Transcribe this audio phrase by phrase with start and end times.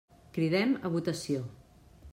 [0.37, 1.47] Cridem a votació.